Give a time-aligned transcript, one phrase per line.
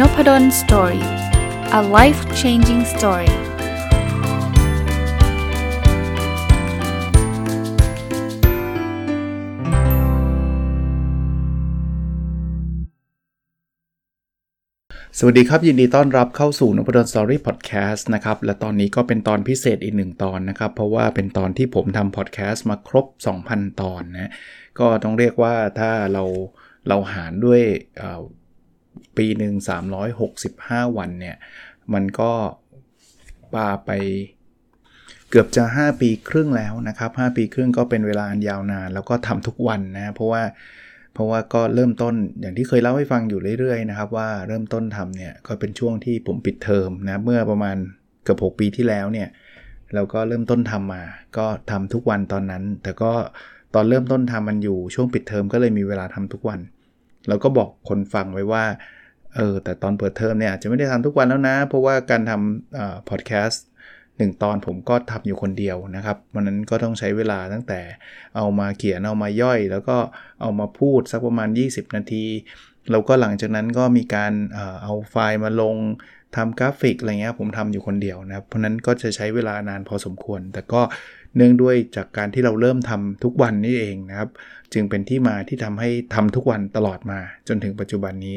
[0.00, 1.04] Nopadol Story
[1.78, 3.34] a life changing story ส
[15.24, 23.06] วัสดีครับ ยินดีต้อนรับเข้าสู่นพดล Story พอดแคสต์นะครับ และตอนนี้ก็เป็นตอนพิเศษอีกหนึ่งตอนนะครับ เพราะว่าเป็นตอนที่ผมทำพอดแคสต์มาครบ
[23.44, 24.30] 2,000 ตอนนะ
[24.78, 26.24] ก็ต้องเรียกว่าถ้าเรา
[26.88, 27.62] เราหารด้วย
[29.18, 29.54] ปีหนึ่ง
[30.26, 31.36] 365 วันเนี่ย
[31.92, 32.32] มันก็
[33.54, 33.90] ปาไป
[35.30, 40.42] เกือบจะ 5 ปีครึ่งแล้วนะครับ 5 ปีครึ่งก็เป็นเวลาอันยาวนาน แล้วก็ทำทุกวันนะเพราะว่า
[41.14, 47.76] เพราะว่าก็เริ่มต้นอย่างที่เคยเล่าให้ฟังอยู่เรื่อยๆนะครับว่าเริ่มต้นทำเนี่ยก็เป็นช่วงที่ผมปิดเทอมนะเมื่อประมาณ
[48.24, 49.28] เกือบ6ปีที่แล้วเนี่ย
[49.94, 51.02] เราก็เริ่มต้นทำมา
[51.36, 53.12] ก็ทำทุกวันตอนนั้น แต่ก็
[53.74, 56.60] ตอนเริ่มต้นทำมันอยู่ช่วงปิดเทอมก็เลยมีเวลาทำทุกวัน
[57.28, 58.64] เราก็บอกคนฟังไว้ว่า
[59.36, 63.64] เออแต่ตอนเปิดเทอมเนี่ยอาจจะไม่ได้ทำทุกวันแล้วนะ เพราะว่าการทำพอดแคสต์
[64.18, 67.80] หนึ่งตอนผมก็ทำอยู่คนเดียวนะครับวันนั้นก็ต้องใช้เวลาตั้งแต่
[68.36, 69.96] เอามาเขียนเอามาย่อย แล้วก็
[70.42, 72.26] เอามาพูดสักประมาณ 20 นาที
[72.90, 74.32] แล้วก็หลังจากนั้นก็มีการ
[74.82, 75.76] เอาไฟล์มาลง
[76.36, 80.80] ทำกราฟิกอะไรเงี้ยผมทำอยู่คนเดียวนะครับเพราะนั้นก็จะใช้เวลานานพอสมควร แต่ก็
[81.36, 84.30] เนื่องด้วยจากการที่เราเริ่มทำทุกวันนี่เองนะครับ
[84.72, 88.36] จึงเป็นที่มาที่ทำให้ทำทุกวันตลอดมาจนถึงปัจจุบันนี้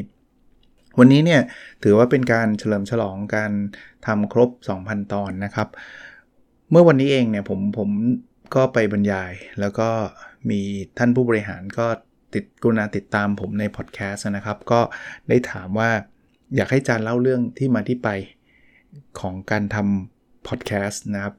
[1.00, 1.42] วันนี้เนี่ย
[1.84, 3.52] ถือว่าเป็นการเฉลิมฉลองการ
[4.08, 4.50] ทำครบ
[4.81, 5.67] 2,000 ตอนนะครับ
[6.72, 7.89] เมื่อวันนี้เองเนี่ยผมผม
[8.56, 9.89] ก็ไปบรรยาย แล้วก็
[10.50, 10.59] มี
[10.98, 11.88] ท่านผู้บริหารก็
[12.34, 14.80] ติดกุณาติดตามผมในพอดแคสต์นะครับ ก็
[15.30, 15.89] ได้ถามว่า
[16.56, 18.09] อยากให้จานเล่าเรื่องที่มาที่ไป
[19.20, 21.36] ของการทำพอดแคสต์นะครับ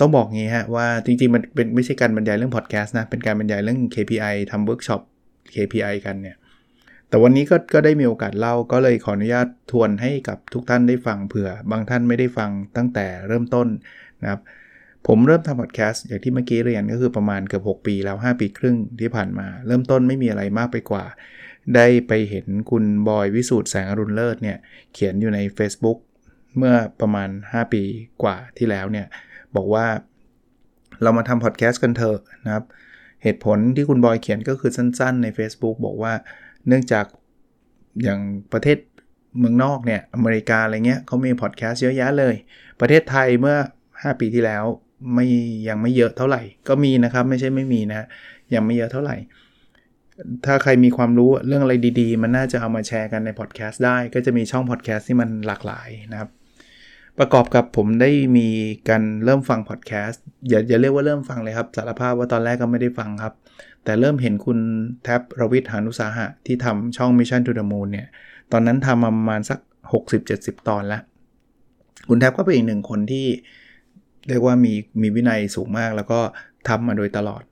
[0.00, 5.00] ต้องบอกงี้ฮะว่าจริงๆ มันเป็นไม่ใช่การบรรยายเรื่องพอดแคสต์นะ เป็นการบรรยายเรื่อง KPI ทำเวิร์กช็อป
[5.54, 6.36] KPI กันเนี่ย
[7.08, 13.68] แต่วันนี้ก็ก็ได้มีโอกาสเล่าก็เลยขออนุญาตทวนให้กับทุกท่านได้ฟังเผื่อ บางท่านไม่ได้ฟังตั้งแต่เริ่มต้น
[14.22, 14.40] นะครับ
[15.06, 21.04] ผมเริ่มทำพอดแคสต์อย่างที่เมื่อกี้เรียนก็คือประมาณเกือบ6 ปีแล้ว 5 ปีครึ่งที่ผ่านมา เริ่มต้นไม่มีอะไรมากไปกว่า
[21.74, 24.58] ได้ไปเห็นคุณบอยวิสูตรแสงอรุณเลิศเนี่ย
[24.92, 25.98] เขียนอยู่ใน Facebook
[26.56, 27.82] เมื่อประมาณ 5 ปี
[28.22, 29.06] กว่าที่แล้วเนี่ย
[29.56, 29.86] บอกว่า
[31.02, 32.64] เรามาทำพอดแคสต์กันเถอะนะครับ
[33.22, 36.12] เหตุผลที่คุณบอยเขียนก็คือสั้นๆใน Facebook บอกว่า
[36.68, 37.06] เนื่องจาก
[38.02, 38.20] อย่าง
[38.52, 38.78] ประเทศ
[39.38, 42.34] เมืองนอกเนี่ยอเมริกาอะไรเงี้ยเขามีพอดแคสต์เยอะแยะเลย
[42.80, 43.56] ประเทศไทยเมื่อ
[43.92, 44.64] 5 ปีที่แล้ว
[45.14, 45.26] ไม่
[45.68, 48.06] ยังไม่เยอะเท่าไหร่ ก็มีนะครับไม่ใช่ไม่มีนะ
[48.54, 49.16] ยังไม่เยอะเท่าไหร่
[50.44, 56.30] ถ้าใครมีความรู้เรื่องอะไรดีๆ มันน่าจะเอามาแชร์กันในพอดแคสต์ได้ ก็จะมีช่องพอดแคสต์ที่มันหลากหลายนะครับ
[57.18, 58.48] ประกอบกับผมได้มี
[58.88, 63.34] การเริ่มฟังพอดแคสต์อย่าอย่าเรียกว่าเริ่มฟังเลยครับสารภาพว่าตอนแรกก็ไม่ได้ฟังครับ
[63.84, 64.58] แต่เริ่มเห็นคุณ
[65.02, 68.08] แท็บรวิทหานุสาหะ ที่ทำช่อง Mission to the Moon เนี่ย
[68.52, 69.58] ตอนนั้นทำมาประมาณสัก
[70.14, 71.02] 60-70 ตอนแล้ว
[72.08, 73.26] คุณแท็บก็เป็นอีกหนึ่งคนที่
[74.28, 74.72] เรียกว่ามี
[75.02, 76.20] มีวินัยสูงมากแล้วก็
[76.68, 77.42] ทำมาโดยตลอด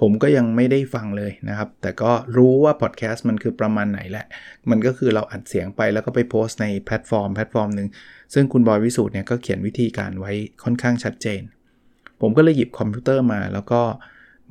[0.00, 4.26] ผมก็ยังไม่ได้ฟังเลยนะครับ แต่ก็รู้ว่าพอดแคสต์มันคือประมาณไหนแหละ
[4.70, 7.88] มันก็คือเราอัดเสียงไปแล้วก็ไปโพสต์ในแพลตฟอร์มแพลตฟอร์มหนึ่ง
[8.34, 10.32] ซึ่งคุณบอยวิสูตรเนี่ยก็เขียนวิธีการไว้
[10.64, 11.42] ค่อนข้างชัดเจน
[12.20, 13.82] ผมก็เลยหยิบคอมพิวเตอร์มาแล้วก็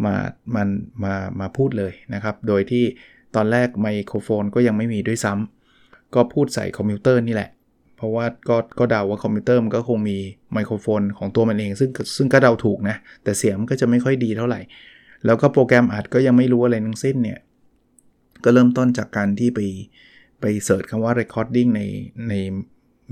[0.06, 0.16] มา
[0.56, 0.68] มัน
[1.04, 2.84] มามาพูดเลยนะครับ โดยที่
[3.36, 7.50] ตอนแรกไมโครโฟนก็ยังไม่มีด้วยซ้ำก็พูดใส่คอมพิวเตอร์นี่แหละ
[7.98, 10.18] เพราะว่าก็ก็เดาว่าคอมพิวเตอร์มันก็คงมี
[10.54, 14.60] ไมโครโฟนของตัวมันเอง ซึ่งซึ่งก็เดาถูกนะ แต่เสียงมันก็จะไม่ค่อยดีเท่าไหร่
[15.26, 17.40] แล้วก็โปรแกรมอัดก็ยังไม่รู้อะไรทั้งสิ้นเนี่ย
[18.44, 19.60] ก็เริ่มต้นจากการที่ไป
[20.42, 21.82] ไป search คำว่า recording ใน
[22.30, 22.34] ใน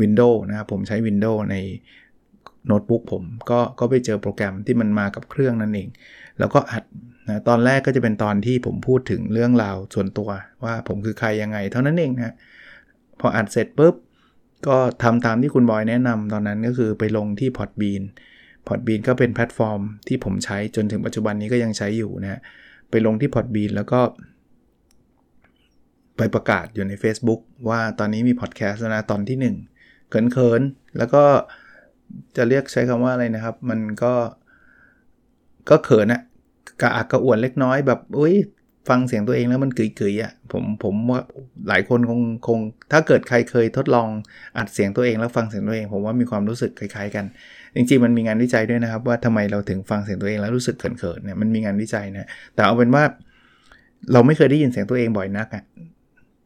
[0.02, 1.58] Windows นะครับ ผมใช้ Windows ใน
[2.66, 5.90] โน้ตบุ๊กผมก็ก็ไปเจอโปรแกรมที่มันมากับเครื่องนั่นเอง
[6.40, 6.84] แล้วก็อัด
[7.28, 10.30] นะตอนแรกก็จะเป็นตอนที่ผมพูดถึงเรื่องราวส่วนตัว
[10.64, 12.36] ว่าผมคือใครยังไง เท่านั้นเองนะ
[13.20, 13.96] พออัดเสร็จปุ๊บ
[14.68, 18.04] ก็ทำตามที่คุณบอยแนะนำตอนนั้นก็คือไปลงที่ Podbean
[18.70, 22.42] Podbean ก็เป็นแพลตฟอร์มที่ผมใช้จนถึงปัจจุบันนี้ก็ยังใช้อยู่นะ
[22.90, 24.00] ไปลงที่ Podbean แล้วก็
[26.18, 31.24] ไปประกาศอยู่ใน Facebook ว่าตอนนี้มีพอดแคสต์แล้วนะตอนที่ 1 เขินๆ แล้วก็
[32.38, 34.14] จะเรียกใช้คำว่าอะไรนะครับ มันก็
[35.70, 36.22] ก็เขินอะ
[36.82, 38.36] กระอักกระอ่วนเล็กน้อยแบบอุ้ย
[38.90, 41.22] ฟังเสียงตัวเองแล้วมันเกยๆอะผมผมว่า
[41.68, 42.60] หลายคนคงคง
[42.92, 44.08] ถ้าเกิดใครเคยทดลอง
[44.58, 47.26] อัดเสียงตัวเองแล้วฟังเสียงตัวเอง ผมว่ามีความรู้สึกคล้าย ๆ กัน
[47.76, 53.04] จริงๆมันมีงานวิจัยด้วยนะครับ ว่าทำไมเราถึงฟังเสียงตัวเองแล้วรู้สึกเขินๆเนี่ยมันมีงานวิจัยนะแต่เอาเป็นว่า
[54.14, 55.64] เราไม่เคยได้ยินเสียงตัวเองบ่อยนักอะ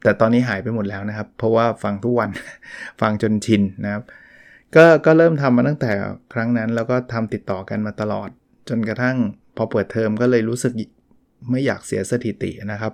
[0.04, 2.30] แต่ตอนนี้หายไปหมดแล้วนะครับ เพราะว่าฟังทุกวัน
[3.02, 4.04] ฟังจนชินนะครับ
[4.76, 5.92] ก็ก็เริ่มทำมาตั้งแต่
[6.34, 8.30] ครั้งนั้นแล้วก็ทำติดต่อกันมาตลอด
[8.70, 9.16] จนกระทั่ง
[9.58, 10.74] พอเปิดเทอมก็เลยรู้สึก
[11.52, 12.94] ไม่อยากเสียสถิตินะครับ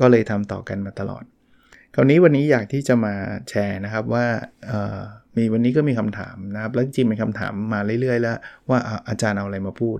[0.00, 1.24] ก็เลยทำต่อกันมาตลอด
[1.94, 3.14] คราวนี้วันนี้อยากที่จะมา
[3.48, 4.26] แชร์นะครับว่า
[5.36, 8.36] มีวันนี้ก็มีคำถามนะครับ แล้วจริงๆเป็นคำถามมาเรื่อย ๆ แล้ว
[8.68, 8.78] ว่า
[9.08, 9.98] อาจารย์เอาอะไรมาพูด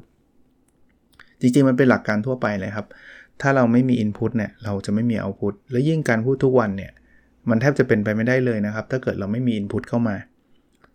[1.40, 2.86] จริง ๆ มันเป็นหลักการทั่วไปเลยครับ
[3.40, 6.92] ถ้าเราไม่มี Input เนี่ยเราจะไม่มี Output แล้วยิ่งการพูดทุกวันเนี่ย
[7.48, 10.16] มันแทบจะเป็นไปไม่ได้เลยนะครับ ถ้าเกิดเราไม่มี Input เข้ามา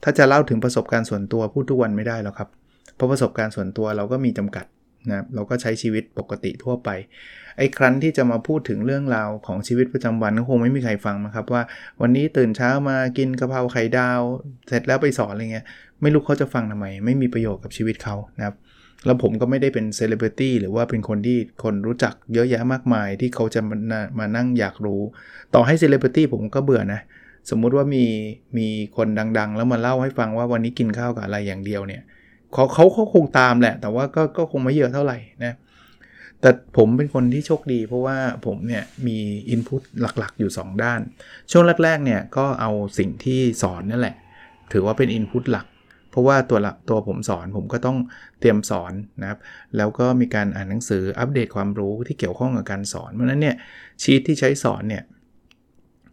[0.03, 2.49] ถ้าจะเล่าถึงประสบการณ์ส่วนตัวพูดทุกวันไม่ได้หรอกครับ
[2.95, 4.65] เพราะประสบการณ์ส่วนตัวเราก็มีจำกัด
[5.09, 6.89] นะเราก็ใช้ชีวิตปกติทั่วไป
[7.57, 11.61] ไอ้ครั้นที่จะมาพูดถึงเรื่องราวของชีวิตประจำวันก็คงไม่มีใครฟังนะครับว่า
[12.01, 14.21] วันนี้ตื่นเช้ามากินกะเพราไข่ดาว
[14.67, 15.65] เสร็จแล้วไปสอนอะไรเงี้ย
[16.01, 18.55] ไม่รู้เขาจะฟังทำไม ไม่มีประโยชน์กับชีวิตเขานะครับ
[19.05, 25.01] แล้วผมก็ไม่ได้เป็นเซเลบริตี้หรือว่าเป็นคนที่คนรู้จักเยอะแยะมากมายที่เขาจะมามานั่งอยากรู้
[25.53, 27.01] ต่อให้เซเลบริตี้ผมก็เบื่อนะ
[27.49, 28.05] สมมุติว่ามี
[28.57, 28.67] มี
[28.97, 32.01] คนดังๆ แล้วมาเล่าให้ฟังว่าวันนี้กินข้าวกับอะไรอย่างเดียวเนี่ย
[32.55, 35.55] เขาเขาเขาคงตามแหละ แต่ว่าก็ก็คงไม่เยอะเท่าไหร่นะ
[36.41, 39.17] แต่ผมเป็นคนที่โชคดี เพราะว่าผมเนี่ยมี
[39.49, 40.99] อินพุตหลักๆ อยู่ 2 ด้าน
[41.51, 44.15] ช่วงแรกๆเนี่ยก็เอาสิ่งที่สอนนั่นแหละ
[44.73, 45.65] ถือว่าเป็นอินพุตหลัก
[46.11, 47.97] เพราะว่าตัวละตัวผมสอนผมก็ต้อง
[48.39, 49.39] เตรียมสอนนะครับ
[49.77, 53.55] แล้วก็มีการอ่านหนังสืออัปเดตความรู้ที่เกี่ยวข้องกับการสอน เพราะนั้นเนี่ย
[54.01, 55.03] ชีทที่ใช้สอนเนี่ย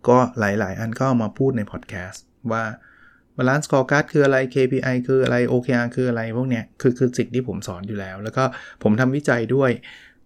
[0.08, 2.62] ก็หลายๆ อันก็มาพูดในพอดแคสต์ว่า
[3.36, 8.44] balance scorecard คืออะไร KPI คืออะไร OKR คืออะไรพวกเนี้ยคือคือสิ่งที่ผมสอนอยู่แล้ว แล้วก็
[8.82, 9.70] ผมทำวิจัยด้วย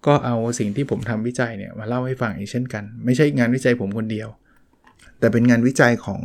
[0.07, 4.29] ก็เอาสิ่งที่ผมทำวิจัยเนี่ยมาเล่าให้ฟังอีกเช่นกัน ไม่ใช่งานวิจัยผมคนเดียว
[5.19, 6.23] แต่เป็นงานวิจัยของ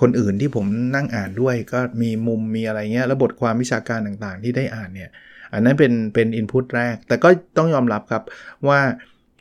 [0.00, 5.10] คนอื่นที่ผมนั่งอ่านด้วย ก็มีมุมมีอะไรเงี้ยแล้วบทความวิชาการต่างๆ ที่ได้อ่านเนี่ย
[5.52, 7.28] อันนั้นเป็นเป็นอินพุตแรก แต่ก็
[7.58, 8.22] ต้องยอมรับครับ
[8.68, 8.80] ว่า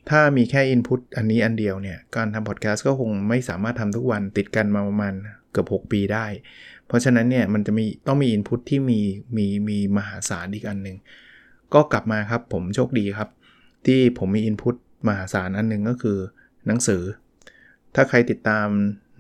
[0.09, 5.13] ถ้ามีแค่อินพุตอันนี้อันเดียวเนี่ย การทำพอดแคสต์ก็คงไม่สามารถทำทุกวันติดกันมาประมาณ
[5.53, 6.25] เกือบ 6 ปีได้
[6.87, 8.99] เพราะฉะนั้นเนี่ยมันจะมีต้องมีอินพุตที่มี
[9.37, 10.97] มีมีมหาศาลอีกอันหนึ่ง
[11.73, 13.29] ก็กลับมาครับผมโชคดีครับ
[13.85, 14.75] ที่ผมมีอินพุต
[15.07, 16.17] มหาศาลอันหนึ่งก็คือ
[16.67, 17.01] หนังสือ
[17.95, 18.67] ถ้าใครติดตาม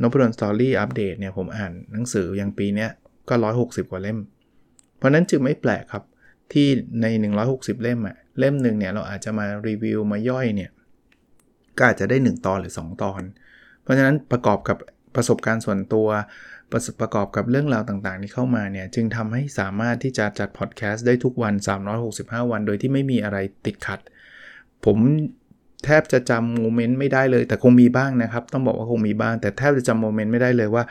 [0.01, 2.87] นพดลสตอรี่อัปเดตเนี่ยผมอ่านหนังสืออย่างปีนี้
[3.29, 4.19] ก็ 160 กว่าเล่ม
[4.97, 6.03] เพราะนั้นจึงไม่แปลกครับ
[6.53, 6.67] ที่
[7.01, 7.05] ใน
[7.45, 10.71] 160 เล่มอะเล่มหนึ่งเนี่ยเราอาจจะมารีวิวมาย่อยเนี่ย
[11.77, 13.21] ก็อาจจะได้ 1 ตอนหรือ 2 ตอน
[13.81, 14.77] เพราะฉะนั้นประกอบกับ
[15.15, 16.07] ประสบการณ์ส่วนตัว
[16.71, 21.53] ประประกอบกับเรื่องราวต่างๆ ที่เข้ามาเนี่ย จึงทำให้สามารถที่จะจัดพอดแคสต์ได้ทุกวัน
[22.03, 23.99] 365 วัน โดยที่ไม่มีอะไรติดขัด
[24.85, 24.97] ผม
[25.85, 30.83] แทบจะจำ moment ไม่ได้เลย แต่คงมีบ้างนะครับ ต้องบอกว่าคงมีบ้าง แต่แทบจะจำ moment ไม่ได้เลยว่า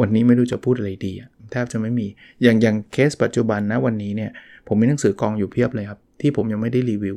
[0.00, 1.12] วันนี้ไม่รู้จะพูดอะไรดี
[1.52, 2.06] แทบจะไม่มี
[2.42, 4.30] อย่างอย่างเคสปัจจุบันนะวันนี้เนี่ย
[4.66, 7.16] ผมมีหนังสือกองอยู่เพียบเลยครับ ที่ผมยังไม่ได้รีวิว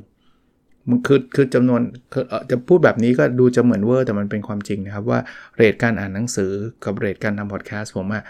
[0.90, 1.82] มันคือคือจำนวน
[2.52, 5.20] จะพูดแบบนี้ก็ดูจะเหมือนเวอร์แต่มันเป็นความจริงนะครับว่า
[5.58, 6.52] rate การอ่านหนังสือ
[6.86, 8.24] กับ rate การทำพอดแคสต์ผมอะ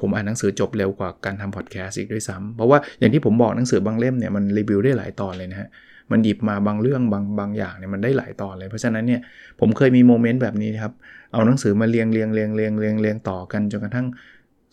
[0.00, 5.68] ผมอ่านหนังสือจบเร็วกว่าการทำพอดแคสต์อีกด้วยซ้ำเพราะว่าอย่างที่ผมบอกหนังสือบางเล่มเนี่ยมันรีวิวได้หลายตอนเลยนะฮะ
[6.10, 9.20] มันหยิบมาบางเรื่องบางบางอย่างเนี่ยมันได้หลายตอนเลย เพราะฉะนั้นเนี่ย
[9.60, 10.92] ผมเคยมีโมเมนต์แบบนี้ครับ
[11.32, 14.06] เอาหนังสือมาเรียงเรียงเรียงเรียงเรียงเรียงต่อกันจนกระทั่ง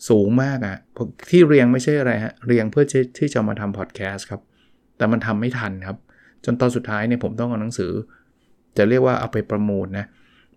[0.08, 0.76] สูงมากอะ่ะ
[1.30, 2.84] ที่เรียงไม่ใช่อะไรฮะเรียงเพื่อ
[3.18, 4.40] ที่จะมาทำพอดแคสต์ครับ
[4.96, 5.96] แต่มันทำไม่ทันครับ
[6.44, 7.92] จนตอนสุดท้ายเนี่ยผมต้องเอาหนังสือ
[8.76, 10.06] จะเรียกว่าเอาไปประมูลนะ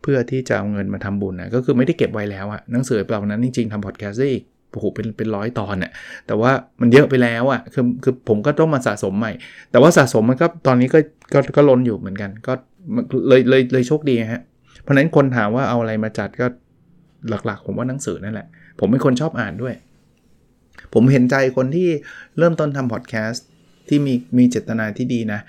[0.01, 5.91] เพื่อที่จะเอาเงินมาทำบุญนะก็คือไม่ได้เก็บไว้แล้วอะหนังสือเปล่านั้นจริงๆทำพอดแคสต์ได้อีกโอ้โหเป็นเป็นร้อยตอนน่ะ
[6.27, 6.51] แต่ว่า
[6.81, 9.31] มันเยอะไปแล้วอะคือคือผมก็ต้องมาสะสมใหม่
[9.71, 10.99] แต่ว่าสะสมมันก็ตอนนี้ก็
[11.33, 12.53] ก็ก็ล้นอยู่เหมือนกัน ก็
[13.27, 14.41] เลยเลยเลยโชคดีฮะ
[14.81, 16.45] เพราะนั้นคนถามว่าเอาอะไรมาจัดก็
[17.45, 18.47] หลักๆ ผมว่าหนังสือนั่นแหละ
[18.79, 19.75] ผมเป็นคนชอบอ่านด้วย
[20.93, 21.89] ผมเห็นใจคนที่
[22.37, 23.45] เริ่มต้นทำพอดแคสต์
[23.89, 25.39] ที่มีมีเจตนาที่ดีนะ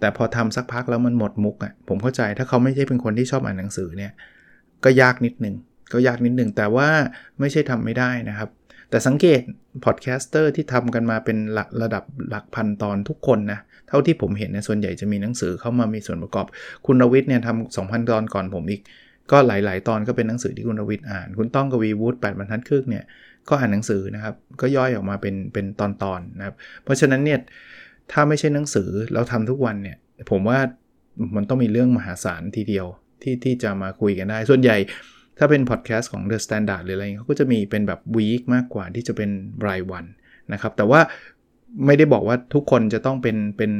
[0.00, 4.12] แต่พอทำสักพักแล้วมันหมดมุกอะ่ะผมเข้าใจถ้าเขาไม่ใช่เป็นคนที่ชอบอ่านหนังสือเนี่ย
[4.84, 5.54] ก็ยากนิดหนึ่ง
[5.92, 6.88] ก็ยากนิดหนึ่งแต่ว่า
[7.40, 8.48] ไม่ใช่ทำไม่ได้นะครับ
[8.90, 9.40] แต่สังเกต
[9.84, 11.38] podcaster ที่ทำกันมาเป็น
[11.82, 16.46] ระดับหลักพันตอนทุกคนนะเท่าที่ผมเห็นเนี่ยส่วนใหญ่จะมีหนังสือเข้ามามีส่วนประกอบ
[16.86, 18.80] คุณรวิทย์เนี่ยทำ2,000ตอนก่อนผมอีก
[19.30, 23.04] ก็หลาย ๆ ตอนก็เป็นหนังสือที่คุณรวิทย์อ่าน คุณต้องกวีวุฒิแปดบรรทัดครึ่งเนี่ย
[23.48, 27.38] ก็อ่านหนังสือนะครับก็ย่อยออกมาเป็นเป็นตอนๆนะครับเพราะฉะนั้นเนี่ย
[28.12, 29.98] ถ้าไม่ใช่หนังสือเราทำทุกวันเนี่ย
[30.30, 30.58] ผมว่า
[31.36, 32.86] มันต้องมีเรื่องมหาศาลทีเดียว
[33.22, 34.76] ที่ที่จะมาคุยกันได้ ส่วนใหญ่
[35.38, 39.30] ถ้าเป็นพอดแคสต์ของ The Standard หรืออะไรเขาก็จะมีเป็นแบบ week มากกว่าที่จะเป็น
[39.66, 40.04] รายวัน
[40.52, 41.00] นะครับ แต่ว่า
[41.86, 43.72] ไม่ได้บอกว่าทุกคนจะต้องเป็นเป็น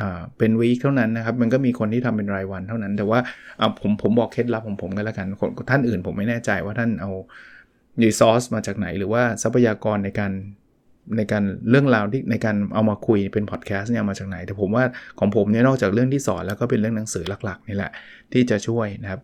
[0.00, 3.20] อ่าเป็น week เท่านั้นนะครับ มันก็มีคนที่ทำเป็นรายวันเท่านั้น แต่ว่า
[3.58, 5.26] เอาผมผมบอกเคล็ดลับของผมกันแล้วกัน
[5.70, 7.10] ท่านอื่นผมไม่แน่ใจว่าท่านเอา
[8.02, 10.32] ดีซอสมาจากไหน หรือว่าทรัพยากรในการ
[11.16, 14.84] ในการเรื่องราวที่ในการเอามาคุยเป็นพอดแคสต์เนี่ยมาจากไหน แต่ผมว่า
[15.18, 17.90] ของผมเนี่ยนอกจากเรื่องที่สอนแล้วก็เป็นเรื่องหนังสือหลักๆนี่แหละ
[18.32, 19.20] ที่จะช่วยนะครับ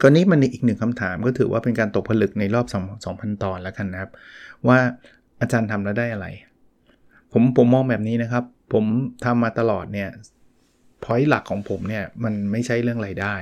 [0.00, 2.66] ก็นี้มันอีกหนึ่งคำถามก็ถือว่าเป็นการตกผลึกในรอบ
[3.04, 4.10] 2,000 ตอนแล้วกันนะครับ
[4.68, 4.78] ว่า
[5.40, 6.26] อาจารย์ทำแล้วได้อะไร
[7.32, 8.84] ผมผมมองแบบนี้นะครับ ผม
[9.24, 10.08] ทำมาตลอดเนี่ย
[11.04, 13.34] พอยต์หลักของผมเนี่ยมันไม่ใช่เรื่องไรายได้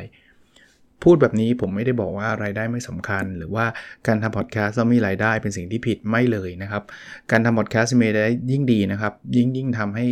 [1.03, 3.67] พูดแบบนี้ผมไม่ได้บอกว่ารายได้ไม่สำคัญ หรือว่า
[4.07, 6.83] การทำพอดแคสต์แล้วมีรายได้เป็นสิ่งที่ผิดไม่เลยนะครับ
[7.31, 10.07] การทำพอดแคสต์มีรายได้ยิ่งดีนะครับ ยิ่งยิ่งทำให้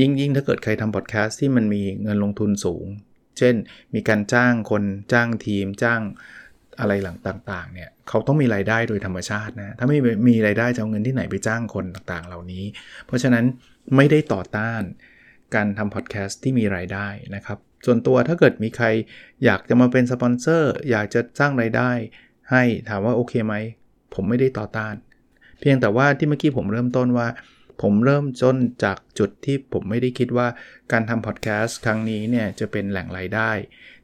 [0.00, 2.86] ยิ่งยิ่งถ้าเกิดใครทำพอดแคสต์ที่มันมีเงินลงทุนสูง
[3.38, 3.54] เช่น
[3.94, 4.82] มีการจ้างคน
[5.12, 6.00] จ้างทีมจ้าง
[6.80, 12.64] อะไรหลังต่างๆเนี่ยเขาต้องมีรายได้โดยธรรมชาตินะถ้าไม่มีรายได้จะเอาเงินที่ไหนไปจ้างคนต่างๆ เหล่านี้
[13.06, 13.44] เพราะฉะนั้น
[13.96, 14.82] ไม่ได้ต่อต้าน
[15.54, 18.86] การทำพอดแคสต์ที่มีรายได้นะครับ ส่วนตัวถ้าเกิดมีใคร
[19.44, 21.90] อยากจะมาเป็นสปอนเซอร์ อยากจะสร้างรายได้
[22.50, 23.54] ให้ถามว่าโอเคไหม
[24.14, 24.94] ผมไม่ได้ต่อต้าน
[25.60, 27.28] เพียงแต่ว่าที่เมื่อกี้ผมเริ่มต้นว่า
[27.82, 30.46] ผมเริ่มจนจากจุดที่ผมไม่ได้คิดว่า
[30.92, 33.50] การทำพอดแคสต์ครั้งนี้เนี่ยจะเป็นแหล่งรายได้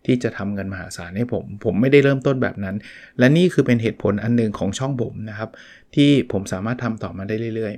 [0.07, 2.77] ที่จะทำเงินมหาศาลให้ผม ผมไม่ได้เริ่มต้นแบบนั้น
[3.19, 5.51] และนี่คือเป็นเหตุผลอันหนึ่งของช่องผมนะครับ
[5.95, 7.75] ที่ผมสามารถทำต่อมาได้เรื่อย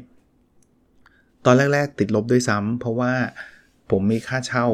[0.70, 3.12] ๆ ตอนแรก ๆ ติดลบด้วยซ้ำเพราะว่า
[3.90, 4.66] ผมมีค่าเช่า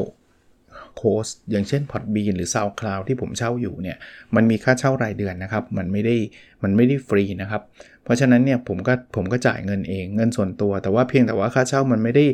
[0.95, 3.97] โค้สอย่างเช่น Podbean หรือ SoundCloud ที่ผมเช่าอยู่เนี่ย
[4.35, 6.15] มันมีค่าเช่ารายเดือนนะครับ มันไม่ได้
[6.63, 7.61] มันไม่ได้ฟรีนะครับ
[8.03, 12.25] เพราะฉะนั้นเนี่ยผมก็ผมก็จ่ายเงินเองเงินส่วนตัว แต่ว่าเพียงแต่ว่าค่าเช่ามันไม่ได้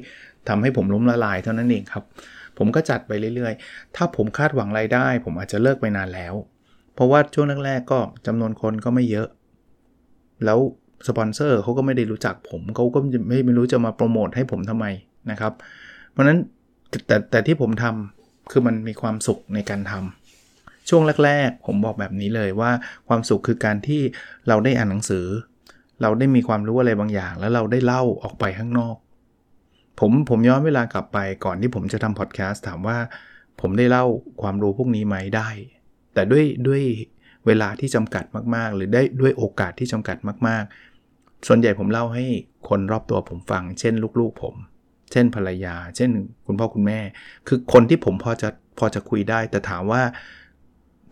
[0.50, 2.04] ทำให้ผมล้มละลายเท่านั้นเองครับ
[2.58, 6.34] ผมก็จัดไปเรื่อยๆ ถ้าผมคาดหวังรายได้ ผมอาจจะเลิกไปนานแล้ว
[6.94, 9.28] เพราะว่าช่วงแรกๆก็จำนวนคนก็ไม่เยอะ
[10.46, 10.60] แล้ว
[11.08, 14.86] สปอนเซอร์เขาก็ไม่ได้รู้จักผมเขาก็ไม่ไม่รู้จะมาโปรโมทให้ผมทำไม
[15.32, 15.54] นะครับ
[16.12, 16.40] เพราะฉะนั้น
[16.90, 22.72] แต่แต่ที่ผมทำคือมันมีความสุขในการทำช่วงแรก ๆ ผมบอกแบบนี้เลยว่า
[23.08, 24.02] ความสุขคือการที่
[24.48, 25.26] เราได้อ่านหนังสือ
[26.02, 28.96] เราได้มีความรู้อะไรบางอย่าง แล้วเราได้เล่าออกไปข้างนอก
[30.00, 32.98] ผมผมย้อนเวลากลับไปก่อนที่ผมจะทำพอดแคสต์ถามว่า
[33.62, 34.06] ผมได้เล่า
[34.42, 35.50] ความรู้พวกนี้ไหมได้
[36.14, 36.82] แต่ด้วยด้วย
[37.46, 38.24] เวลาที่จำกัด
[38.56, 40.18] มากๆ หรือได้ด้วยโอกาสที่จำกัด
[40.48, 42.26] มากๆ ส่วนใหญ่ผมเล่าให้
[42.70, 44.56] คนรอบตัวผมฟัง เช่นลูกๆผม
[45.12, 46.10] เช่นภรรยา เช่น
[46.46, 47.00] คุณพ่อคุณแม่
[47.48, 48.50] คือคนที่ผมพอจะ
[48.80, 50.02] พอจะคุยได้ แต่ถามว่า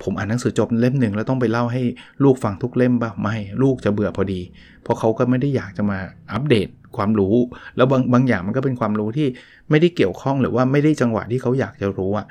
[0.03, 1.81] ผมอ่านหนังสือจบเล่มหนึ่งแล้วต้องไปเล่าให้
[2.23, 4.41] ลูกฟังทุกเล่มบ้างไม่ลูกจะเบื่อพอดี
[4.83, 5.99] เพราะเขาก็ไม่ได้อยากจะมา
[6.31, 7.35] อัปเดตความรู้
[7.75, 9.27] แล้วบางบางอย่างมันก็เป็นความรู้ที่
[9.69, 12.27] ไม่ได้เกี่ยวข้องหรือว่าไม่ได้จังหวะที่เขาอยากจะรู้อะ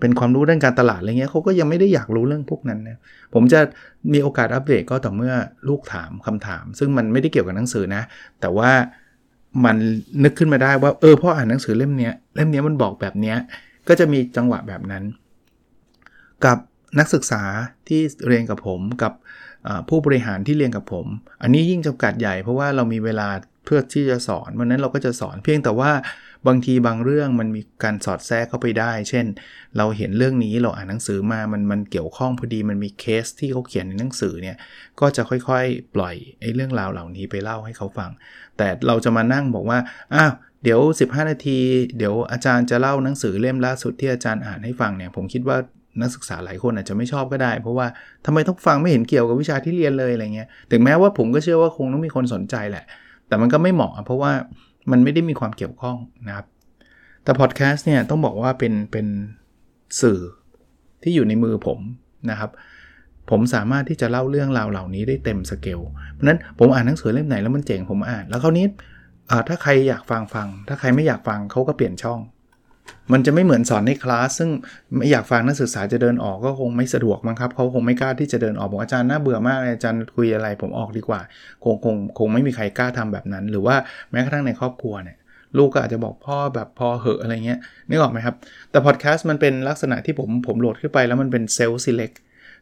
[0.00, 2.98] เป็นความรู้ด้านการตลาดอะไรเงี้ยเขาก็ยังไม่ได้อยากรู้เรื่องพวกนั้นนะ
[3.34, 3.60] ผมจะ
[4.12, 5.34] มีโอกาสอัปเดตก็ต่อเมื่อ
[5.68, 8.02] ลูกถามคำถาม ซึ่งมันไม่ได้เกี่ยวกับหนังสือนะ
[8.40, 8.70] แต่ว่า
[9.64, 9.76] มัน
[10.24, 13.34] นึกขึ้นมาได้ว่าเออพ่ออ่านหนังสือเล่มนี้เล่มนี้มันบอกแบบนี้
[13.88, 15.04] ก็จะมีจังหวะแบบนั้น
[16.44, 16.58] กับ
[16.98, 17.42] นักศึกษา
[17.88, 19.12] ที่เรียนกับผมกับ
[19.88, 21.06] ผู้บริหารที่เรียนกับผม
[21.42, 23.28] อันนี้ยิ่งจำกัดใหญ่เพราะว่าเรามีเวลา
[23.64, 25.90] เพื่อที่จะสอนวันนั้นเราก็จะสอนเพียงแต่ว่า
[26.46, 29.26] บางทีบางเรื่องมันมีการสอดแทรกเข้าไปได้ เช่น
[29.76, 34.56] เราเห็นเรื่องนี้เราอ่านหนังสือมามันมันเกี่ยวข้องพอดีมันมีเคสที่เขาเขียนในหนังสือเนี่ย
[35.00, 38.10] ก็จะค่อยๆ ปล่อยไอ้เรื่องราวเหล่านี้ไปเล่าให้เขาฟัง
[38.56, 39.78] แต่เราจะมานั่งบอกว่า
[40.14, 41.58] อ้าวเดี๋ยว 15 นาที
[41.98, 45.58] เดี๋ยวอาจารย์จะเล่าหนังสือเล่มล่าสุดที่อาจารย์อ่านให้ฟังเนี่ยผมคิดว่า
[46.00, 47.86] นักศึกษาหลายคนอาจจะไม่ชอบก็ได้ เพราะว่า
[48.26, 52.84] ทำไมต้องฟังไม่เห็นเกี่ยวกับวิชาที่เรียนเลยอะไรเงี้ยถึงแม้ว่าผมก็เชื่อว่าคงต้องมีคนสนใจแหละ
[53.28, 54.32] แต่มันก็ไม่เหมาะเพราะว่า
[54.90, 55.96] มันไม่ได้มีความเกี่ยวข้อง
[56.28, 56.46] นะครับ
[57.24, 59.06] แต่พอดแคสต์เนี่ยต้องบอกว่าเป็นเป็น
[60.00, 60.20] สื่อ
[61.02, 61.78] ที่อยู่ในมือผม
[62.30, 62.50] นะครับ
[63.30, 65.80] ผมสามารถที่จะเล่าเรื่องราวเหล่านี้ได้เต็มสเกล
[66.12, 68.66] เพราะนั้นผมอ่านหนังสือเล่มไหนแล้วมันเจ๋งผมอ่าน แล้วคราวนี้
[69.48, 72.20] ถ้าใครอยากฟังฟัง ถ้าใครไม่อยากฟังเขาก็เปลี่ยนช่อง
[73.12, 74.50] มันจะไม่เหมือนสอนในคลาสซึ่ง
[74.96, 81.20] ไม่อยากฟังนักศึกษาจะเดินออกก็คงไม่สะดวกมั้งครับเขาคงไม่กล้าที่จะเดินออกบอกอาจารย์น่าเบื่อมากอาจารย์คุยอะไรผมออกดีกว่า
[81.64, 83.76] คงคงคงไม่มีใครกล้าทำแบบนั้น หรือว่า
[84.10, 85.16] แม้กระทั่งในครอบครัวเนี่ย
[85.58, 88.34] ลูกก็อาจจะบอกพ่อแบบพอเหอะอะไรเงี้ยนึกออกไหมครับ
[88.70, 92.12] แต่พอดแคสต์มันเป็นลักษณะที่ผมผมโหลดขึ้นไปแล้วมันเป็นเซลล์ซีเล็ก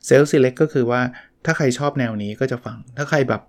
[0.06, 1.00] เซลล์ซีเล็กก็คือว่า
[1.44, 3.42] ถ้าใครชอบแนวนี้ก็จะฟัง ถ้าใครแบบ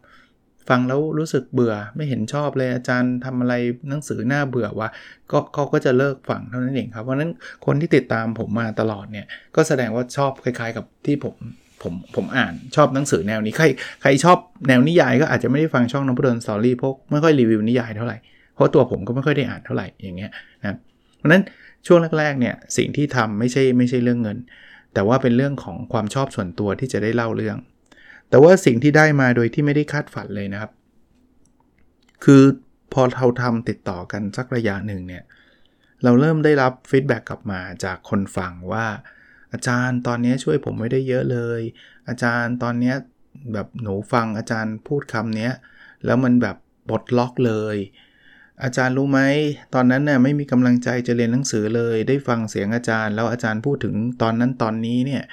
[0.69, 3.53] ฟังแล้วรู้สึกเบื่อไม่เห็นชอบเลยอาจารย์ทำอะไร
[3.89, 4.89] หนังสือหน้าเบื่อว่า
[5.31, 7.31] ก็เขาก็จะเลิกฟังเท่านั้นเองครับเพราะนั้น
[7.65, 11.35] คนที่ติดตามผมมาตลอดเนี่ยก็แสดงว่าชอบคล้าย ๆ กับที่ผม
[11.81, 13.65] ผมผมอ่านชอบหนังสือแนวนี้ใคร
[14.01, 18.17] ใครชอบแนวนิยายก็อาจจะไม่ได้ฟังช่อง Nopadol's Story พวกไม่ค่อยรีวิวนิยายเท่าไหร่
[18.55, 20.31] เพราะตัวผมก็ไม่ค่อยได้อ่านเท่าไหร่อย่างเงี้ย
[20.61, 20.77] นะ
[21.17, 21.43] เพราะนั้น
[21.87, 24.37] ช่วงแรกๆเนี่ยสิ่งที่ทำไม่ใช่ไม่ใช่เรื่องเงิน
[24.93, 27.57] แต่ว่าเป็นเรื่องของความชอบส่วนตัวที่จะได้เล่าเรื่อง
[28.29, 30.71] แต่ว่าสิ่งที่ได้มาโดยที่ไม่ได้คาดฝันเลยนะครับ
[32.23, 32.43] คือ
[32.93, 35.23] พอเราทำติดต่อกันสักระยะหนึ่งเนี่ย
[36.03, 38.87] เราเริ่มได้รับ feedback กลับมาจากคนฟังว่า
[39.53, 41.61] อาจารย์ตอนนี้ช่วยผมไม่ได้เยอะเลย
[42.09, 42.93] อาจารย์ตอนนี้
[43.53, 45.49] แบบหนูฟังอาจารย์พูดคำนี้
[46.05, 46.57] แล้วมันแบบ
[46.89, 47.77] ปลดล็อกเลย
[48.63, 49.19] อาจารย์รู้ไหม
[49.73, 55.23] ตอนนั้นน่ยไม่มีกำลังใจจะเรียนหนังสือเลย ได้ฟังเสียงอาจารย์ แล้วอาจารย์พูดถึงตอนนั้นตอนนี้เนี่ย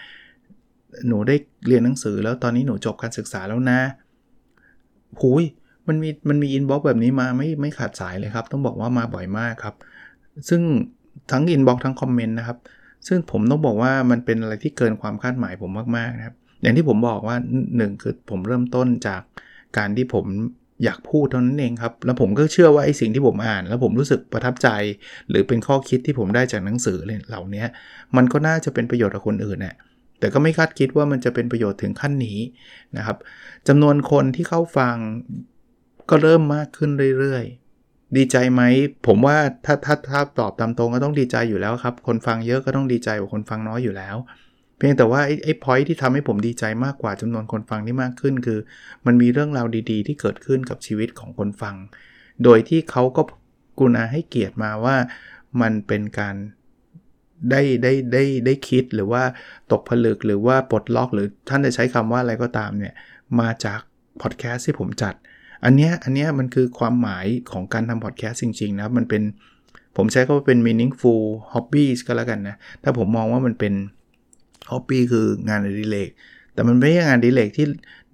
[1.08, 3.80] หนูได้เรียนหนังสือแล้วตอนนี้หนูจบการศึกษาแล้วนะ
[5.20, 5.44] หุย
[5.88, 9.74] มันมีมันมีอินบ็อกแบบนี้มาไม่ไม่ขาดสายเลยครับ ต้องบอกว่ามาบ่อยมากครับ
[10.48, 10.62] ซึ่ง
[11.30, 12.58] ทั้งอินบ็อกทั้งคอมเมนต์นะครับ
[13.06, 17.36] ซึ่งผมต้องบอกว่ามันเป็นอะไรที่เกินความคาดหมายผมมากๆนะครับ อย่างที่ผมบอกว่า
[17.68, 19.22] 1 คือผมเริ่มต้นจาก
[19.78, 20.26] การที่ผม
[20.84, 24.68] อยากพูดเท่านั้นเองครับ แล้วผมก็เชื่อว่าไอ้สิ่งที่ผมอ่าน แล้วผมรู้สึกประทับใจ
[25.28, 27.64] หรือเป็นข้อคิดที่ผมได้จากหนังสือเหล่านี้
[28.16, 29.74] มันก็น่าจะเป็นประโยชน์กับคนอื่นน่ะ
[30.22, 32.38] แต่ก็ไม่คาดคิดว่ามันจะเป็นประโยชน์ถึงขั้นนี้
[32.96, 33.16] นะครับ
[33.68, 34.96] จำนวนคนที่เข้าฟัง
[36.10, 38.62] ก็เริ่มมากขึ้นเรื่อยๆ ดีใจไหม
[39.06, 44.16] ผมว่าถ้าถ้าถ้าตอบตามตรงก็ต้องดีใจอยู่แล้วครับ คนฟังเยอะก็ต้องดีใจกว่าคนฟังน้อยอยู่แล้ว
[44.76, 48.58] เพียงแต่ว่าไอ้ไอ้พอยที่ทำให้ผมดีใจมากกว่าจำนวนคนฟังที่มากขึ้น คือ
[49.06, 51.74] มันมีเรื่องราวดีๆ ที่เกิดขึ้นกับชีวิตของคนฟัง
[52.44, 53.22] โดยที่เขาก็
[53.78, 54.96] กุณาให้เกียรติมาว่า
[55.60, 56.36] มันเป็นการ
[57.50, 59.22] ได้ได้ได้ได้คิดหรือว่า
[59.72, 62.94] ตกผลึกหรือว่าปลดล็อก หรือท่านจะใช้คำว่าอะไรก็ตามเนี่ย
[63.40, 63.80] มาจาก
[64.22, 65.14] พอดแคสต์ที่ผมจัด
[65.64, 69.22] อันเนี้ยอันเนี้ยมันคือความหมายของการทำพอดแคสต์จริงๆนะมันเป็น
[69.96, 71.22] ผมใช้คำว่าเป็น meaningful
[71.52, 73.74] hobbies ก็แล้วกันนะ ถ้าผมมองว่ามันเป็น
[74.70, 76.10] hobby คืองานอดิเรก
[76.54, 77.66] แต่มันไม่ใช่งานอดิเรกที่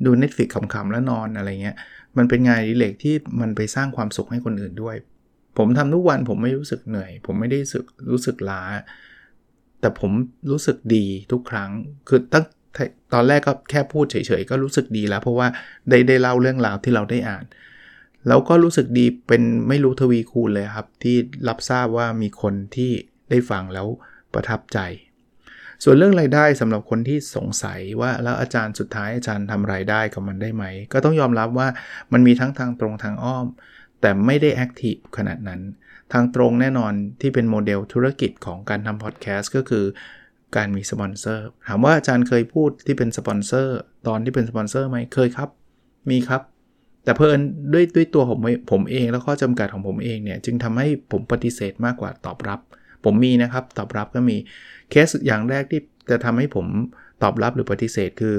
[0.04, 1.76] ดู Netflix ขำๆแล้วนอนอะไรเงี้ย
[2.16, 4.96] มันเป็นงานอดิเรกที่มันไปสร้างความสุขให้คนอื่นด้วย
[5.58, 8.62] ผมทำทุกวันผมไม่รู้สึกเหนื่อย ผมไม่ได้รู้สึกรู้สึกล้า
[9.80, 10.12] แต่ผม
[10.50, 11.70] รู้สึกดีทุกครั้ง
[12.08, 12.44] คือตั้ง
[13.12, 15.48] ตอนแรกก็แค่พูดเฉยๆ ก็รู้สึกดีแล้ว เพราะว่า
[15.88, 17.44] ได้ได้เล่าเรื่องราวที่เราได้อ่าน
[18.28, 21.16] แล้วก็รู้สึกดีเป็นไม่รู้ทวีคูณเลยครับ ที่
[21.48, 22.92] รับทราบว่ามีคนที่
[23.30, 23.86] ได้ฟังแล้ว
[24.34, 24.78] ประทับใจ
[25.84, 31.68] ส่วนเรื่องรายได้สำหรับคนที่สงสัยว่าแล้วอาจารย์สุดท้ายอาจารย์ทำรายได้กับมันได้ไหม ก็ต้องยอมรับว่า
[32.12, 33.46] มันมีทั้งทางตรงทางอ้อม
[34.00, 35.60] แต่ไม่ได้แอคทีฟขนาดนั้น
[36.12, 39.84] ทางตรงแน่นอนที่เป็นโมเดลธุรกิจของการทำพอดแคสต์ก็คือ
[40.56, 45.48] การมีสปอนเซอร์ถามว่าอาจารย์เคยพูดที่เป็นสปอนเซอร์ตอนที่เป็นสปอนเซอร์ไหมเคยครับ
[46.10, 46.42] มีครับ
[47.04, 47.40] แต่เผอิญ
[47.72, 48.38] ด้วยด้วยตัวผม
[48.72, 52.60] ผมเองแล้วข้อจำกัดของผมเองเนี่ย จึงทำให้ผมปฏิเสธมากกว่าตอบรับ
[53.04, 54.36] ผมมีนะครับ ตอบรับก็มี
[54.90, 56.66] เคสอย่างแรกที่จะทำให้ผม
[57.22, 58.34] ตอบรับหรือปฏิเสธคือ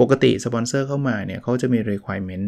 [0.00, 2.46] ปกติสปอนเซอร์เข้ามาเนี่ยเขาจะมี requirement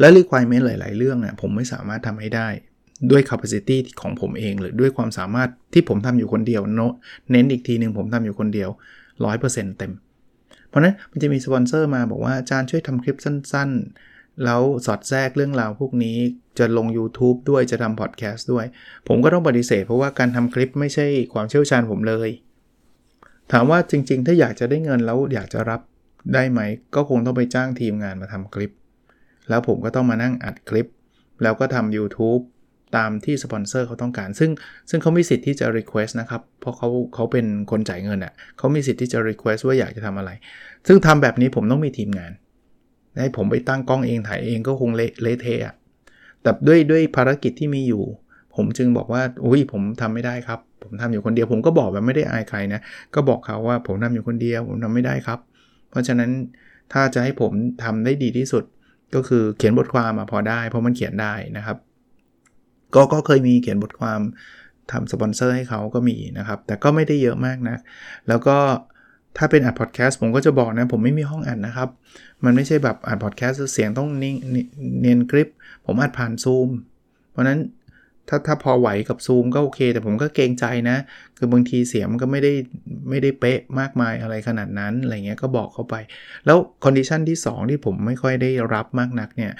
[0.00, 2.48] และ requirement หลาย ๆ เรื่องเนี่ยผมไม่สามารถทำให้ได้
[3.10, 6.62] ด้วย capacity ของผมเอง หรือด้วยความสามารถที่ผมทำอยู่คนเดียว
[7.30, 8.70] เน้นอีกทีหนึ่งผมทำอยู่คนเดียว
[9.22, 9.92] 100%เต็ม
[10.68, 13.70] เพราะนั้นมันจะมีสปอนเซอร์มาบอกว่าอาจารย์ช่วยทำคลิปสั้น
[14.06, 16.16] ๆ แล้วสอดแทรกเรื่องราวพวกนี้
[16.58, 18.64] จะลง YouTube ด้วยจะทำพอดแคสต์ด้วย
[19.08, 22.30] ผมก็ต้องปฏิเสธเพราะว่าการทำคลิปไม่ใช่ความเชี่ยวชาญผมเลย
[23.52, 25.80] ถามว่าจริง ๆ ถ้าอยากจะได้เงินแล้วอยากจะรับ
[26.34, 26.60] ได้ไหม
[26.94, 28.70] ก็คงต้องไปจ้างทีมงานมาทำคลิป
[29.48, 30.86] แล้วผมก็ต้องมานั่งอัดคลิป
[31.42, 32.42] แล้วก็ทำ YouTube
[32.96, 34.50] ตามที่สปอนเซอร์เขาต้องการ ซึ่ง
[34.90, 40.30] ซึ่งเขามีสิทธิ์ที่จะ request นะครับ เพราะเขาเขาเป็นคนจ่ายเงินอะ่ะเขามีสิทธิ์ที่จะ request ว่าอยากจะทำอะไร
[40.86, 42.32] ซึ่งทำแบบนี้ผมต้องมีทีมงาน
[43.20, 45.74] ให้ผมไปตั้งกล้องเองถ่ายเองก็คงเละเทะ
[46.42, 48.04] แต่ด้วยด้วยภารกิจที่มีอยู่
[48.56, 52.80] ผมจึงบอกว่าอุ้ยผมทำไม่ได้ครับ ผมทำอยู่คนเดียว ผมก็บอกแบบไม่ได้อายใครนะ
[53.14, 55.38] ก็บอกเขาว่าผมทำอยู่คนเดียว ผมทำไม่ได้ครับ
[55.90, 56.30] เพราะฉะนั้น
[56.92, 58.64] ถ้าจะให้ผมทำได้ดีที่สุด
[59.14, 61.76] ก็คือเขียนบทความมาพอได้ เพราะมันเขียนได้นะครับ
[62.94, 64.20] ก็ก็เคยมีเขียนบทความ
[64.92, 67.76] ทำสปอนเซอร์ให้เขาก็มีนะครับ แต่ก็ไม่ได้เยอะมากนะ
[68.28, 68.56] แล้วก็
[69.36, 71.88] ถ้าเป็นอัดพอดแคสต์ผมก็จะบอกนะ ผมไม่มีห้องอัดนะครับ
[72.44, 74.34] มันไม่ใช่แบบอัดพอดแคสต์เสียงต้องนิ่ง
[75.00, 75.48] เนียนกริบ
[75.86, 76.68] ผมอัดผ่านซูม
[77.30, 77.60] เพราะนั้น
[78.28, 80.96] ถ้าถ้าพอไหวกับซูมก็โอเค แต่ผมก็เกรงใจนะ
[81.38, 82.52] คือบางทีเสียงมันก็ไม่ได้
[83.10, 85.94] ไม่ได้เป๊ะมากมายอะไรขนาดนั้นอะไรเงี้ยก็บอกเขาไป
[86.46, 89.52] แล้ว condition ที่ 2 ที่ผมไม่ค่อยได้รับมากนักเนี่ย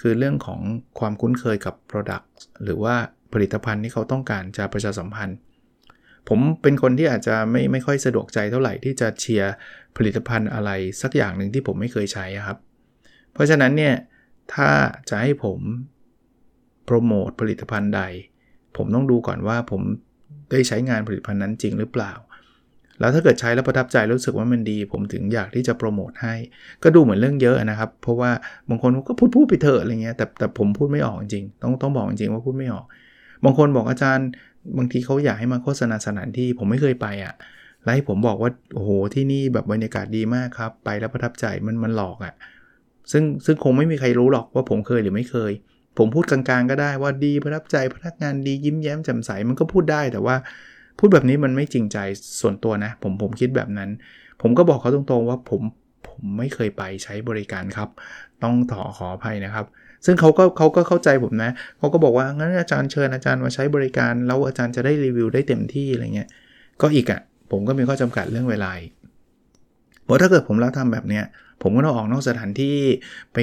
[0.00, 0.60] คือเรื่องของ
[0.98, 2.26] ความคุ้นเคยกับ Product
[2.64, 2.94] หรือว่า
[3.32, 5.38] ผลิตภัณฑ์ที่เขาต้องการจะประชาสัมพันธ์
[6.28, 9.52] ผมเป็นคนที่อาจจะไม่ไม่ค่อยสะดวกใจเท่าไหร่ที่จะเชียร์
[9.96, 10.70] ผลิตภัณฑ์อะไร
[11.02, 12.58] สักอย่างหนึ่งที่ผมไม่เคยใช้ครับ
[13.32, 13.94] เพราะฉะนั้นเนี่ย
[14.54, 14.68] ถ้า
[15.08, 15.58] จะให้ผม
[16.84, 18.02] โปรโมทผลิตภัณฑ์ใด
[18.76, 19.82] ผมต้องดูก่อนว่าผม
[20.50, 22.12] ได้ใช้งานผลิตภัณฑ์นั้นจริงหรือเปล่า
[23.00, 26.34] แล้วถ้าเกิดใช้แล้วประทับใจรู้สึกว่ามันดี ผมถึงอยากที่จะโปรโมทให้
[26.82, 28.30] ก็ดูเหมือนเรื่องเยอะนะครับ เพราะว่า
[28.68, 32.86] บางคนก็พูดพูดไปเถอะอะไรเงี้ยแต่แต่ผมพูดไม่ออกจริงต้องต้องบอกจริงว่าพูดไม่ออก
[33.44, 34.28] บางคนบอกอาจารย์
[34.78, 37.34] บางทีเขาอยากให้มาโฆษณาสถานที่ผมไม่เคยไปอะ่ะ
[37.82, 42.34] แล้วให้ผมบอกว่าโอ้โหที่นี่แบบบรรยากาศดีมากครับ ไปแล้วประทับใจมันมันหลอกอะ่ะ
[43.12, 45.52] ซึ่งซึ่งคงไม่มีใครรู้หรอกว่าผมเคยหรือไม่เคย
[45.98, 50.36] ผมพูดกลางๆ ก็ได้ว่าดีประทับใจพนักงานดียิ้มแย้มแจ่มใสมันก็พูดได้แต่ว่า
[50.98, 51.98] พูดแบบนี้มันไม่จริงใจ
[52.40, 53.90] ส่วนตัวนะ ผมผมคิดแบบนั้น
[54.40, 55.62] ผมก็บอกเขาตรงๆว่าผม
[56.08, 57.88] ผมไม่เคยไปใช้บริการครับ
[58.42, 59.66] ต้องถอขออภัยนะครับ
[60.04, 66.28] ซึ่งเขาก็เขาก็เข้าใจผมนะเขาก็บอกว่างั้นอาจารย์เชิญอาจารย์มาใช้บริการ แล้วอาจารย์จะได้รีวิวได้เต็มที่อะไรเงี้ย
[66.82, 68.72] ก็อีกอะ่ะผมก็มีข้อจำกัดเรื่องเวลา
[70.04, 71.24] เพราะถ้าเกิดผมรับทำแบบเนี้ย
[71.62, 72.76] ผมก็ต้องออกนอกสถานที่
[73.34, 73.38] ไป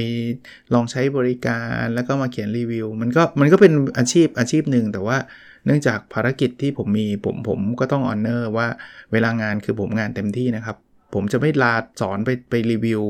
[0.74, 5.18] ลองใช้บริการแล้วก็มาเขียนรีวิว มันก็มันก็เป็นอาชีพอาชีพหนึ่งแต่ว่า
[5.66, 8.68] เนื่องจากภารกิจที่ผมมีผมผมก็ต้อง honor ว่า
[9.12, 10.78] เวลางานคือผมงานเต็มที่นะครับ
[11.14, 13.02] ผมจะไม่ลาสอนไปไปรีวิว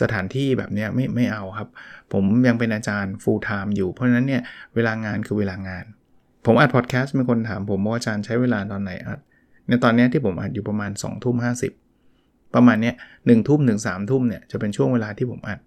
[0.00, 1.68] สถานที่แบบนี้ไม่ไม่เอาครับ
[2.12, 4.42] ผมยังเป็นอาจารย์ full time อยู่ เพราะฉะนั้นเนี่ย
[4.74, 5.84] เวลางานคือเวลางาน
[6.46, 9.18] ผมอัดพอดแคสต์มีคนถามผมว่าอาจารย์ใช้เวลาตอนไหนอัด
[9.68, 11.50] ในตอนนี้ที่ผมอัดอยู่ประมาณ2องทุ่มห้
[12.54, 12.94] ประมาณเนี้ย
[13.26, 15.58] หนึ่งทุ่มถึงสามทุ่มเนี่ยจะเป็นช่วงเวลาที่ผมอัด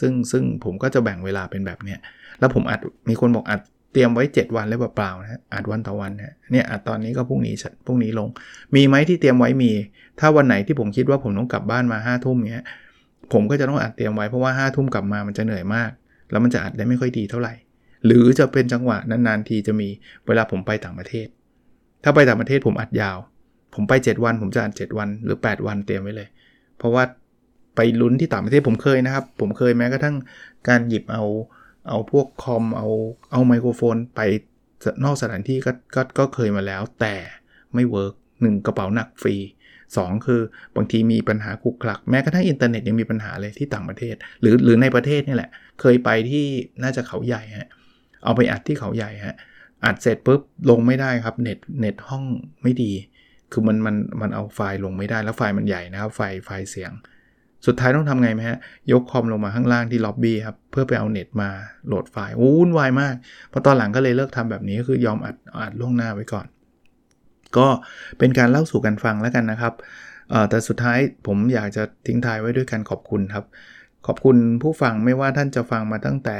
[0.00, 1.98] ซึ่งซึ่งผมก็จะแบ่งเวลาเป็นแบบเนี้ย
[2.38, 3.60] แล้วผมอัดมีคนบอกอัด
[3.94, 6.12] เตรียมไว้ 7 วันแล้วเปล่าๆนะอัดวันต่อวัน
[6.52, 7.54] เนี่ยอัดตอนนี้ก็พรุ่งนี้
[7.86, 8.28] พรุ่งนี้ลง
[8.74, 9.72] มีไหมที่เตรียมไว้มี
[10.20, 12.64] ถ้าวันไหนที่ผมคิดว่าผมต้องกลับบ้านมา5้าทุ่มเนี้ย
[13.32, 15.90] ผมก็จะต้องอัดเตรียมไว้เพราะว่า5้าทุ่มกลับมามันจะเหนื่อยมาก
[16.30, 17.54] แล้วมันจะอัดได้ไม่ค่อยดีเท่าไหร่
[18.06, 19.88] หรือจะเป็นจังหวะนานๆทีจะมี
[20.26, 21.26] เวลาผมไปต่างประเทศ
[22.04, 23.18] ถ้าไปต่างประเทศผมอัดยาว
[23.74, 26.28] ผมไป 7 วันผมจะอัด 7 วัน หรือ 8 วันเตรียมไว้เลย
[26.78, 27.04] เพราะว่า
[27.76, 30.16] ไปลุ้นที่ต่างประเทศผมเคยนะครับ ผมเคยแม้กระทั่ง
[30.68, 31.22] การหยิบเอา
[31.88, 32.88] เอาพวกคอมเอา
[33.32, 34.20] เอาไมโครโฟนไป
[35.04, 37.14] นอกสถานที่ก็ก็ก็เคยมาแล้ว แต่
[37.74, 39.36] ไม่ work หนึ่งกระเป๋าหนักฟรี
[39.82, 40.40] 2 คือ
[40.76, 46.44] บางทีมีปัญหาขลุกขลัก แม้กระทั่งอินเทอร์เน็ตยังมีปัญหาเลยที่ต่างประเทศ หรือหรือในประเทศนี่แหละ เคยไปที่
[46.82, 47.68] น่าจะเขาใหญ่ฮะ
[48.24, 49.36] เอาไปอัดที่เขาใหญ่ฮะ
[49.84, 52.24] อัดเสร็จปุ๊บลงไม่ได้ครับเน็ตเน็ตห้อง
[52.62, 52.92] ไม่ดี
[53.52, 56.92] คือมันมันมันเอาไฟล์ลงไม่ได้แล้วไฟล์มันใหญ่นะครับไฟล์ไฟล์เสียง
[57.66, 58.58] สุดท้ายต้องทำไงไหมฮะ
[58.92, 61.50] ยกคอมลงมาข้างล่างที่ล็อบบี้ครับ เพื่อไปเอาเน็ตมา
[61.86, 63.14] โหลดไฟล์วุ่นวายมาก
[63.52, 66.46] พอตอนหลังก็เลยเลิกทำแบบนี้ก็คือยอมอัดอัดล่วงหน้าไว้ก่อน
[67.56, 67.66] ก็
[68.18, 69.74] เป็นการเล่าสู่กันฟังแล้วกันนะครับ
[70.50, 73.44] แต่สุดท้ายผมอยากจะทิ้งท้ายไว้ด้วยการขอบคุณครับ
[74.06, 76.38] ขอบคุณผู้ฟังไม่ว่าท่านจะฟังมาตั้งแต่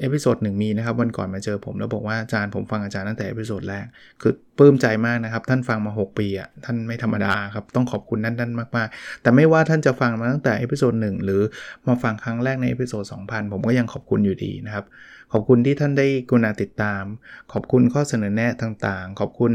[0.00, 3.86] episode หนึ่งมีนะครับวันก่อนมาเจอผมแล้วบอกว่าอาจารย์ผมฟังอาจารย์ตั้งแต่ episode แรก
[4.22, 11.42] คือปลื้มใจมากนะครับ ท่านฟังมา 6 ปีอะท่านไม่ธรรมดาครับ ต้องขอบคุณท่านท่านมากๆ แต่ไม่ว่าท่านจะฟังมาตั้งแต่ episode หนึ่งหรือ
[11.88, 14.84] มาฟังครั้งแรกใน episode 2000 ผมก็ยังขอบคุณอยู่ดีนะครับ
[15.32, 17.04] ขอบคุณที่ท่านได้กรุณาติดตาม
[17.52, 19.52] ขอบคุณข้อเสนอแนะต่างๆ ขอบคุณ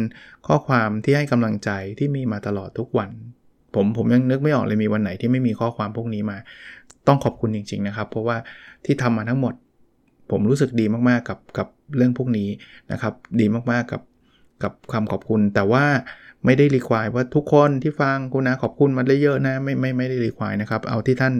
[0.48, 3.10] ข้อความที่ให้กำลังใจที่มีมาตลอดทุกวัน
[3.76, 6.38] ผมผมยังนึกไม่ออกเลยมีวันไหนที่ไม่มีข้อความพวกนี้มา
[7.08, 8.38] ต้องขอบคุณจริง ๆนะครับ เพราะว่า
[8.86, 9.54] ที่ทำมาทั้งหมด
[10.32, 11.68] ผมรู้สึกดีมากๆกับกับ
[11.98, 12.50] เรื่องพวกนี้
[12.92, 14.02] นะครับ ดีมากๆกับ
[14.64, 15.86] กับความขอบคุณ แต่ว่า
[16.46, 21.34] ไม่ได้รีควายว่าทุกคนที่ฟังคุณนะขอบคุณมาได้เยอะนะไม่ไม่ไม่ได้รีควายนะครับ เอาที่ท่าน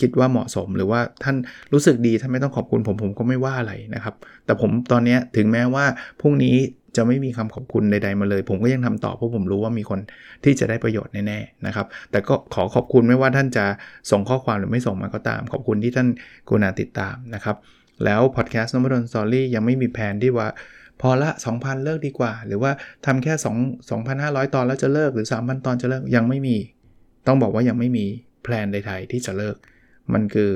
[0.00, 1.36] คิดว่าเหมาะสมหรือว่าท่าน
[1.72, 4.14] รู้สึกดีท่านไม่ต้องขอบคุณผมผมก็ไม่ว่าอะไรนะครับ
[4.46, 5.84] แต่ผมตอนนี้ถึงแม้ว่า
[6.20, 6.56] พรุ่งนี้
[6.96, 10.00] จะไม่มีคำขอบคุณใด ๆ มาเลย ผมก็ยังทำต่อเพราะผมรู้ว่ามีคน
[10.44, 13.64] ที่จะได้ประโยชน์แน่ๆนะครับ แต่ก็ขอขอบคุณไม่ว่าท่านจะ
[14.10, 16.08] ส่งข้อความหรือไม่ส่งมาก็ตาม ขอบคุณที่ท่าน
[16.48, 17.56] กุณาติดตามนะครับ
[18.04, 20.48] แล้วพอดแคสต์นมดนสตอรี่ยังไม่มีแผนที่ว่า
[21.00, 22.70] พอละ 2,000 เลิกดีกว่า หรือว่า
[23.06, 26.56] ทำแค่ 2 2,500 ตอนแล้วจะเลิกหรือ 3,000 ตอนจะเลิกยังไม่มี
[27.26, 28.06] ต้องบอกว่ายังไม่มี
[28.42, 29.56] แผนใดๆที่จะเลิก
[30.12, 30.50] มันคือ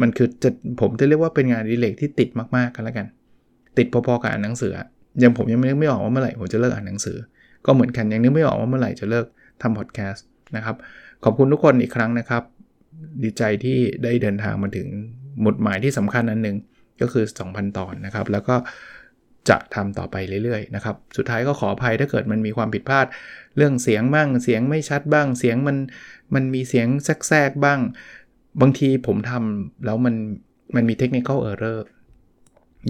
[0.00, 3.06] มันคือจะผมจะเรียกว่าเป็นงานดีเลกที่ติดมากๆกันแล้วกัน
[3.78, 4.72] ติดพอๆกับอ่านหนังสือ
[5.22, 7.16] ยังผมยังไม่นึกไม่ออกว่าเมื่อไหร่ผมจะเลิกอ่านหนังสือ
[7.66, 9.26] ก็เหมือนกันยังนึกไม่ออกว่าเมื่อไหร่จะเลิก
[9.62, 10.76] ทำพอดแคสต์นะครับ
[11.24, 12.42] ขอบคุณทุกคนอีกครั้งนะครับ
[13.22, 14.88] ดีใจที่ได้เดินทางมาถึง
[15.40, 16.56] หมุดหมายที่สำคัญอันหนึ่ง
[17.00, 18.56] ก็คือ 2,000 ตอนนะครับ แล้วก็
[19.48, 23.06] จะทำต่อไปเรื่อยๆนะครับ สุดท้ายก็ขออภัยถ้าเกิดมันมีความผิดพลาด
[23.56, 25.76] เรื่องเสียงบ้าง เสียงไม่ชัดบ้าง เสียงมัน
[26.34, 26.86] มันมีเสียง
[27.28, 27.80] แทรกบ้าง
[28.60, 30.14] บางทีผมทำแล้วมัน
[30.76, 31.86] มันมี technical error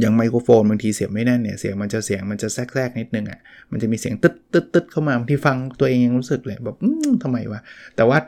[0.01, 6.77] อย่างไมโครโฟนบางทีเสียงไม่แน่นเนี่ยเสียงมันจะเสียงมันจะแทรกๆนิดนึงอะ่ะมันจะมีเสียงตึ๊ดตึ๊ดตึ๊ดเข้ามาบางทีฟังตัวเองยังรู้สึกเลยแบบ
[7.23, 7.61] ทำไมวะ
[7.97, 8.19] แต่ว่า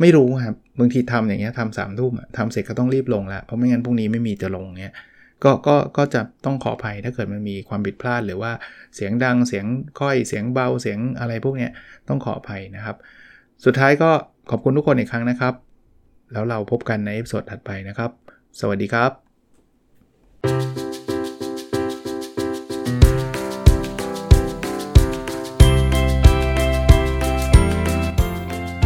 [0.00, 4.94] ไม่รู้ครับบางทีทำอย่างเงี้ยทำสามทุ่มทำเสร็จก็ต้องรีบลงแล้วเพราะไม่งั้นพรุ่งนี้ไม่มีจะลงเงี้ย
[5.44, 8.52] ก็ก็ก็จะต้องขออภัยถ้าเกิดมันมีความผิดพลาด หรือว่า
[8.94, 9.64] เสียงดังเสียง
[10.00, 11.70] ค่อยเสียงเบาเสียงอะไรพวกเนี้ย
[12.08, 12.96] ต้องขออภัยนะครับ
[13.64, 14.10] สุดท้ายก็
[14.50, 15.54] ขอบคุณทุกคนอีกครั้งนะครับ
[16.32, 18.10] แล้วเราพบกันใน episode ถัดไปนะครับ
[18.60, 20.87] สวัสดีครับ